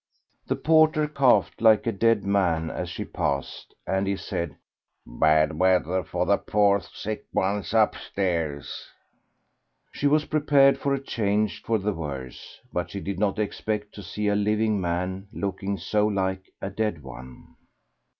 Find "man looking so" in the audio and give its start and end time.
14.81-16.07